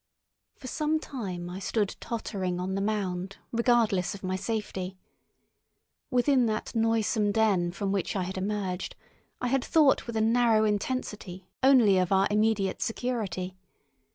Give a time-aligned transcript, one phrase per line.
[0.55, 4.97] For some time I stood tottering on the mound regardless of my safety.
[6.09, 8.95] Within that noisome den from which I had emerged
[9.41, 13.55] I had thought with a narrow intensity only of our immediate security.